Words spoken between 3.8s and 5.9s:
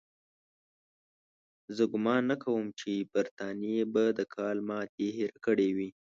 به د کال ماتې هېره کړې وي.